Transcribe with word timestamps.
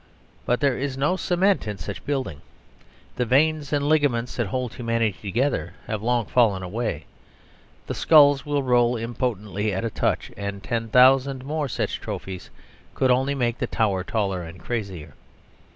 But 0.47 0.61
there 0.61 0.79
is 0.79 0.97
no 0.97 1.15
cement 1.15 1.67
in 1.67 1.77
such 1.77 2.03
building; 2.07 2.41
the 3.17 3.23
veins 3.23 3.71
and 3.71 3.87
ligaments 3.87 4.35
that 4.35 4.47
hold 4.47 4.73
humanity 4.73 5.15
together 5.21 5.75
have 5.85 6.01
long 6.01 6.25
fallen 6.25 6.63
away; 6.63 7.05
the 7.85 7.93
skulls 7.93 8.43
will 8.43 8.63
roll 8.63 8.95
impotently 8.97 9.71
at 9.71 9.85
a 9.85 9.91
touch; 9.91 10.31
and 10.35 10.63
ten 10.63 10.87
thousand 10.87 11.45
more 11.45 11.67
such 11.67 12.01
trophies 12.01 12.49
could 12.95 13.11
only 13.11 13.35
make 13.35 13.59
the 13.59 13.67
tower 13.67 14.03
taller 14.03 14.41
and 14.41 14.59
crazier. 14.59 15.13